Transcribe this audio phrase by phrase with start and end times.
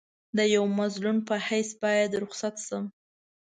[0.37, 2.85] د یوه مظلوم په حیث باید رخصت شم.